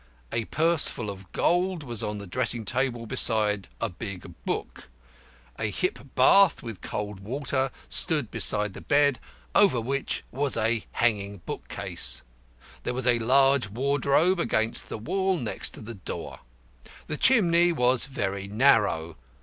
A 0.31 0.45
purse 0.45 0.87
full 0.87 1.11
of 1.11 1.31
gold 1.31 1.83
was 1.83 2.01
on 2.01 2.17
the 2.17 2.25
dressing 2.25 2.65
table 2.65 3.05
beside 3.05 3.67
a 3.79 3.87
big 3.87 4.33
book. 4.45 4.89
A 5.59 5.65
hip 5.69 6.15
bath, 6.15 6.63
with 6.63 6.81
cold 6.81 7.19
water, 7.19 7.69
stood 7.87 8.31
beside 8.31 8.73
the 8.73 8.81
bed, 8.81 9.19
over 9.53 9.79
which 9.79 10.23
was 10.31 10.57
a 10.57 10.85
hanging 10.93 11.41
bookcase. 11.45 12.23
There 12.81 12.95
was 12.95 13.05
a 13.05 13.19
large 13.19 13.69
wardrobe 13.69 14.39
against 14.39 14.89
the 14.89 14.97
wall 14.97 15.37
next 15.37 15.75
to 15.75 15.81
the 15.81 15.93
door. 15.93 16.39
The 17.05 17.15
chimney 17.15 17.71
was 17.71 18.05
very 18.05 18.47
narrow. 18.47 19.17